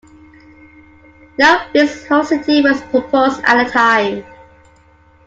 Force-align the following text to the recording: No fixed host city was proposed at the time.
No 1.37 1.59
fixed 1.73 2.07
host 2.07 2.29
city 2.29 2.63
was 2.63 2.81
proposed 2.81 3.39
at 3.43 3.63
the 3.63 3.69
time. 3.71 4.23